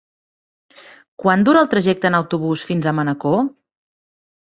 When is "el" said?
1.65-1.69